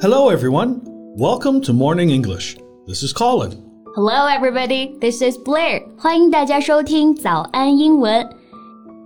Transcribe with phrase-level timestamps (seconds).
[0.00, 0.80] Hello, everyone.
[1.14, 2.56] Welcome to Morning English.
[2.86, 3.62] This is Colin.
[3.94, 4.96] Hello, everybody.
[4.98, 5.82] This is Blair.
[5.98, 8.26] 欢迎大家收听早安英文。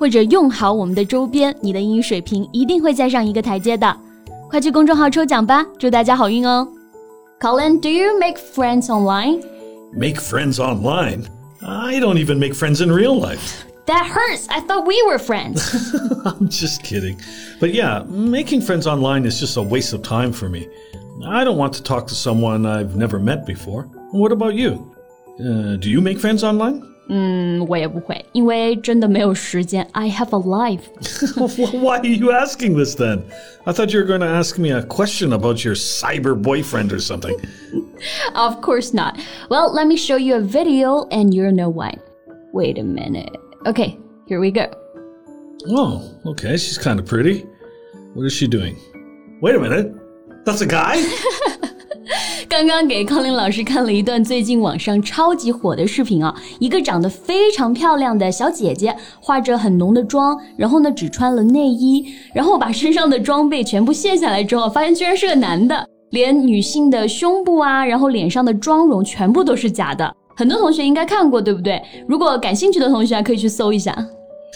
[0.00, 3.96] 或者用好我们的周边，你的英语水平一定会再上一个台阶的。
[4.48, 6.68] 快去公众号抽奖吧，祝大家好运哦！
[7.40, 9.42] Colin，do you make friends online?
[9.92, 11.24] Make friends online?
[11.60, 13.64] I don't even make friends in real life.
[13.86, 14.46] That hurts.
[14.48, 15.62] I thought we were friends.
[16.24, 17.18] I'm just kidding.
[17.60, 20.66] But yeah, making friends online is just a waste of time for me.
[21.24, 23.88] I don't want to talk to someone I've never met before.
[24.12, 24.92] What about you?
[25.38, 26.82] Uh, do you make friends online?
[27.10, 29.86] 嗯，我也不会，因为真的没有时间。
[29.92, 30.82] I have a life.
[31.72, 33.20] Why are you asking this then?
[33.64, 36.98] I thought you were going to ask me a question about your cyber boyfriend or
[36.98, 37.36] something.
[38.34, 39.18] of course not.
[39.48, 41.96] Well, let me show you a video and you'll know why.
[42.52, 43.36] Wait a minute.
[43.66, 44.66] Okay, here we go.
[45.68, 46.56] Oh, okay.
[46.56, 47.46] She's kind of pretty.
[48.14, 48.76] What is she doing?
[49.40, 49.92] Wait a minute.
[50.44, 50.96] That's a guy?
[52.51, 70.13] 刚刚给康林老师看了一段最近网上超级火的视频啊，一个长得非常漂亮的小姐姐，化着很浓的妆，然后呢只穿了内衣，然后把身上的装备全部卸下来之后，发现居然是个男的，连女性的胸部啊，然后脸上的妆容全部都是假的。
[70.35, 71.81] 很多同学应该看过，对不对？
[72.05, 73.95] 如果感兴趣的同学可以去搜一下。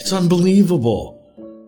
[0.03, 1.13] It's unbelievable.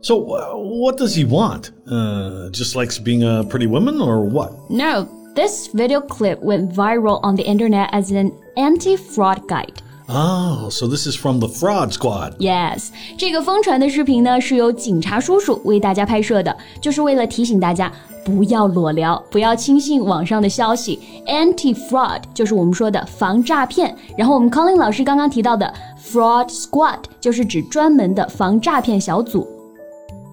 [0.02, 1.72] So, uh, what does he want?
[1.88, 4.52] Uh, just likes being a pretty woman, or what?
[4.70, 9.83] No, this video clip went viral on the internet as an anti-fraud guide.
[10.09, 12.37] Oh, so this is from the fraud squad.
[12.39, 17.91] Yes，这个疯传的视频呢是由警察叔叔为大家拍摄的，就是为了提醒大家
[18.25, 20.99] 不要裸聊，不要轻信网上的消息。
[21.27, 23.97] Anti-fraud 就是我们说的防诈骗。
[24.19, 29.47] 然后我们 Colin 老师刚刚提到的 fraud squad 就是指专门的防诈骗小组。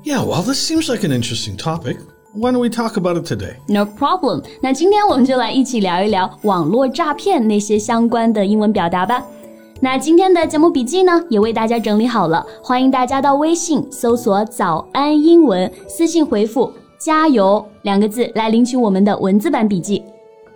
[0.03, 1.97] Yeah, well, this seems like an interesting topic.
[2.33, 3.55] Why don't we talk about it today?
[3.67, 4.43] No problem.
[4.61, 9.23] 那今天我们就来一起聊一聊网络诈骗那些相关的英文表达吧。
[9.81, 20.03] 那今天的节目笔记呢，也为大家整理好了，欢迎大家到微信搜索“早安英文”，私信回复“加油”两个字来领取我们的文字版笔记。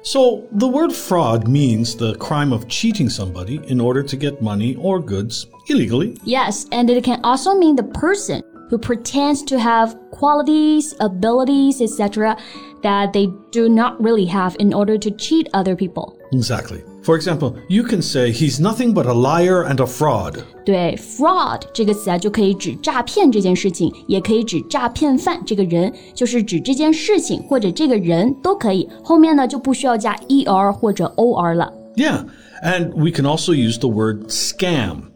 [0.04, 4.76] So, the word fraud means the crime of cheating somebody in order to get money
[4.76, 6.18] or goods illegally.
[6.26, 12.36] Yes, and it can also mean the person who pretends to have qualities, abilities, etc.,
[12.82, 16.18] that they do not really have in order to cheat other people.
[16.32, 16.82] Exactly.
[17.04, 20.42] For example, you can say he's nothing but a liar and a fraud.
[20.66, 28.90] 对，fraud 这个词啊，就可以指诈骗这件事情，也可以指诈骗犯这个人，就是指这件事情或者这个人都可以。
[29.04, 31.72] 后面呢就不需要加 er 或者 or 了。
[31.96, 32.26] Yeah,
[32.64, 35.07] and we can also use the word scam.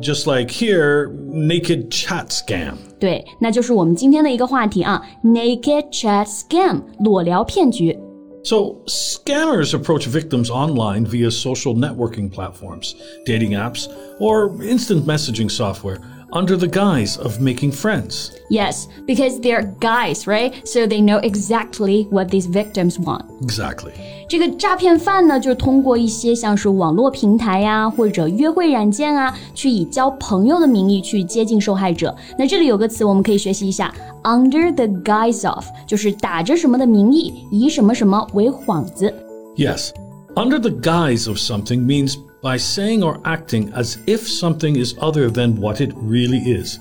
[0.00, 2.74] Just like here, naked chat scam.
[2.98, 7.96] 对，那就是我们今天的一个话题啊，naked chat scam 裸聊骗局。
[8.42, 15.98] So, scammers approach victims online via social networking platforms, dating apps, or instant messaging software
[16.32, 18.32] under the guise of making friends.
[18.50, 20.52] Yes, because they're guys, right?
[20.64, 23.26] So they know exactly what these victims want.
[23.40, 23.92] Exactly.
[24.28, 32.14] 这个诈骗犯呢，就是通过一些像是网络平台呀，或者约会软件啊，去以交朋友的名义去接近受害者。
[32.36, 39.12] 那这里有个词我们可以学习一下，under the guise of，就是打着什么的名义，以什么什么为幌子。
[39.56, 39.90] Yes,
[40.34, 45.29] under the guise of something means by saying or acting as if something is other
[45.29, 46.79] than what it really is.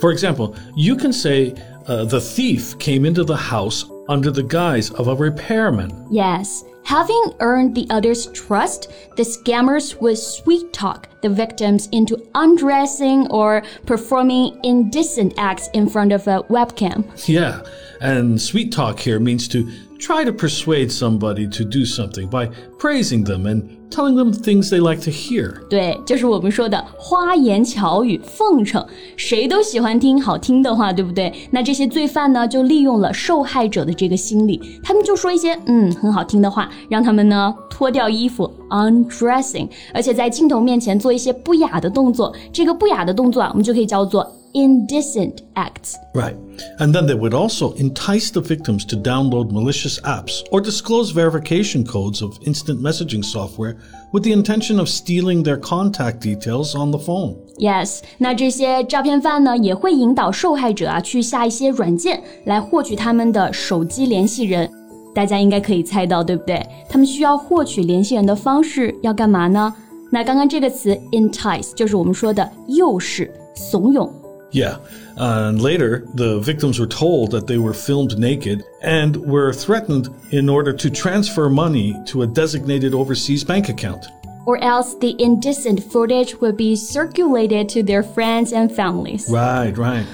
[0.00, 1.54] For example, you can say
[1.86, 6.06] uh, the thief came into the house under the guise of a repairman.
[6.10, 6.64] Yes.
[6.84, 13.62] Having earned the other's trust, the scammers would sweet talk the victims into undressing or
[13.86, 17.04] performing indecent acts in front of a webcam.
[17.28, 17.62] Yeah,
[18.00, 19.70] and sweet talk here means to
[20.00, 22.48] try to persuade somebody to do something by
[22.78, 25.60] praising them and telling them things they like to hear.
[25.68, 28.84] 对，就是我们说的花言巧语、奉承，
[29.16, 31.32] 谁都喜欢听好听的话，对不对？
[31.50, 42.34] 那这些罪犯呢，就利用了受害者的这个心理，他们就说一些嗯很好听的话，让他们呢脱掉衣服，undressing，而且在镜头面前做一些不雅的动作。
[42.52, 45.97] 这个不雅的动作啊，我们就可以叫做 indecent acts.
[46.13, 46.35] Right.
[46.79, 51.83] And then they would also entice the victims to download malicious apps or disclose verification
[51.83, 53.75] codes of instant messaging software
[54.13, 57.35] with the intention of stealing their contact details on the phone.
[57.57, 64.69] Yes，那这些诈骗犯呢，也会引导受害者啊去下一些软件来获取他们的手机联系人。
[65.13, 66.65] 大家应该可以猜到，对不对？
[66.89, 69.73] 他们需要获取联系人的方式要干嘛呢？
[70.11, 74.09] 那刚刚这个词 entice 就是我们说的诱使、怂恿。
[74.50, 74.78] Yeah.
[75.16, 80.48] And later, the victims were told that they were filmed naked and were threatened in
[80.48, 84.06] order to transfer money to a designated overseas bank account.
[84.46, 89.28] Or else the indecent footage would be circulated to their friends and families.
[89.30, 90.06] Right, right.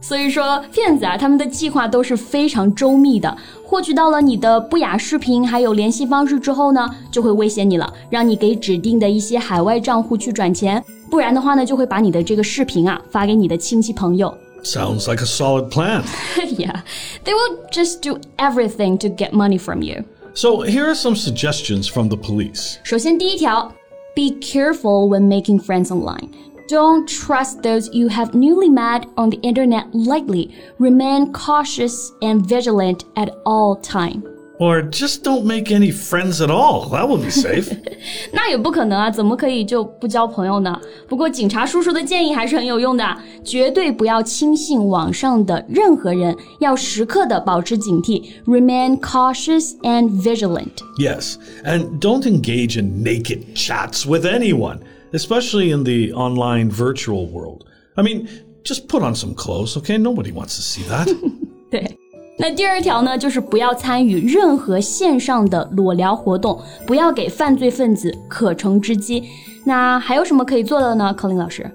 [0.00, 3.36] 所以说，骗子啊，他们的计划都是非常周密的。
[3.64, 14.32] 获取到了你的不雅视频还有联系方式之后呢，就会威胁你了，让你给指定的一些海外账户去转钱，不然的话呢，就会把你的这个视频啊发给你的亲戚朋友。
[14.62, 16.02] Sounds like a solid plan.
[16.56, 16.82] yeah,
[17.24, 20.04] they will just do everything to get money from you.
[20.34, 22.76] So here are some suggestions from the police.
[22.84, 23.72] 首先，第一条，
[24.14, 26.28] Be careful when making friends online.
[26.70, 30.50] Don't trust those you have newly met on the internet lightly.
[30.78, 34.24] Remain cautious and vigilant at all time.
[34.58, 36.88] Or just don't make any friends at all.
[36.88, 37.76] That will be safe.
[38.32, 40.80] 那也不可能啊，怎么可以就不交朋友呢？
[41.06, 43.04] 不过警察叔叔的建议还是很有用的，
[43.44, 50.72] 绝对不要轻信网上的任何人，要时刻的保持警惕，remain cautious and vigilant.
[50.98, 54.78] yes, and don't engage in naked chats with anyone
[55.12, 57.64] especially in the online virtual world.
[57.94, 58.28] I mean,
[58.64, 59.98] just put on some clothes, okay?
[59.98, 61.06] Nobody wants to see that.
[61.70, 61.98] 对。
[62.38, 69.24] 那第二条呢，就是不要参与任何线上的裸聊活动，不要给犯罪分子可乘之机。
[69.64, 71.14] 那还有什么可以做的呢？
[71.14, 71.70] 柯林老师？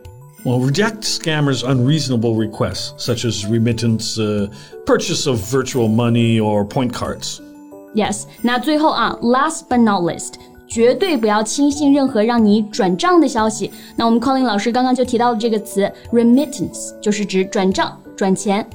[0.46, 4.50] Well, reject scammers' unreasonable requests, such as remittance, uh,
[4.86, 7.40] purchase of virtual money, or point cards.
[7.96, 8.26] Yes.
[8.44, 10.34] 那最后啊，last but not least，
[10.68, 13.72] 绝对不要轻信任何让你转账的消息。
[13.96, 18.66] 那我们 Colin 老师刚刚就提到了这个词 remittance，就是指转账、转钱。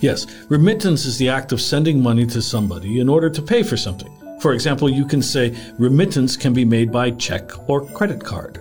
[0.00, 3.76] Yes, remittance is the act of sending money to somebody in order to pay for
[3.76, 4.08] something.
[4.40, 8.54] For example, you can say remittance can be made by check or credit card.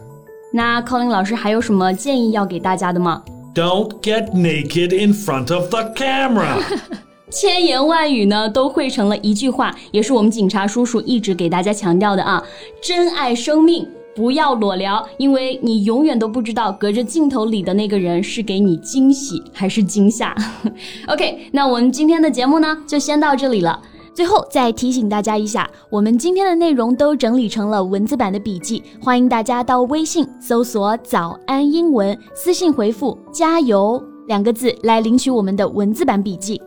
[0.53, 3.23] 那 Colin 老师还有什么建议要给大家的吗？
[3.55, 6.61] Don't get naked in front of the camera.
[7.30, 12.42] 千言万语呢，都汇成了一句话，也是我们警察叔叔一直给大家强调的啊！
[12.82, 20.34] 珍爱生命，不要裸聊，因为你永远都不知道隔着镜头里的那个人是给你惊喜还是惊吓。
[21.06, 23.78] OK，那我们今天的节目呢，就先到这里了。
[24.14, 36.60] 最后再提醒大家一下，我们今天的内容都整理成了文字版的笔记，欢迎大家到微信搜索“早安英文”，私信回复“加油”两个字来领取我们的文字版笔记。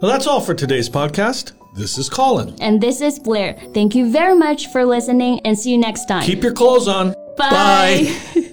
[0.00, 1.52] Well, that's all for today's podcast.
[1.74, 2.56] This is Colin.
[2.60, 3.54] And this is Blair.
[3.74, 6.22] Thank you very much for listening and see you next time.
[6.24, 7.14] Keep your clothes on.
[7.36, 8.16] Bye.
[8.34, 8.40] Bye.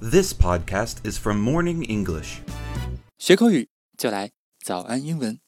[0.00, 2.42] This podcast is from Morning English.
[3.18, 4.30] 学口语就来
[4.62, 5.42] 早安英文。